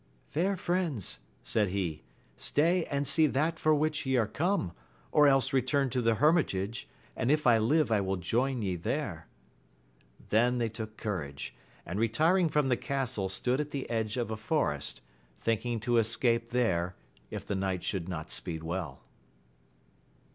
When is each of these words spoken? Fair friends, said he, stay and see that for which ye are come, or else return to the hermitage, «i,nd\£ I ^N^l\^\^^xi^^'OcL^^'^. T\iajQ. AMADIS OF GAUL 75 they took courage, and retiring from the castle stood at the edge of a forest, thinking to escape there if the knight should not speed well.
Fair 0.25 0.57
friends, 0.57 1.19
said 1.43 1.67
he, 1.67 2.01
stay 2.35 2.85
and 2.85 3.05
see 3.05 3.27
that 3.27 3.59
for 3.59 3.75
which 3.75 4.03
ye 4.03 4.15
are 4.15 4.25
come, 4.25 4.71
or 5.11 5.27
else 5.27 5.53
return 5.53 5.91
to 5.91 6.01
the 6.01 6.15
hermitage, 6.15 6.89
«i,nd\£ 7.15 7.33
I 7.45 7.59
^N^l\^\^^xi^^'OcL^^'^. 7.59 7.61
T\iajQ. 7.61 7.61
AMADIS 7.61 7.83
OF 7.83 7.87
GAUL 8.87 9.27
75 10.31 10.57
they 10.57 10.69
took 10.69 10.97
courage, 10.97 11.55
and 11.85 11.99
retiring 11.99 12.49
from 12.49 12.69
the 12.69 12.77
castle 12.77 13.29
stood 13.29 13.61
at 13.61 13.69
the 13.69 13.87
edge 13.91 14.17
of 14.17 14.31
a 14.31 14.37
forest, 14.37 15.01
thinking 15.37 15.79
to 15.81 15.99
escape 15.99 16.49
there 16.49 16.95
if 17.29 17.45
the 17.45 17.53
knight 17.53 17.83
should 17.83 18.09
not 18.09 18.31
speed 18.31 18.63
well. 18.63 19.03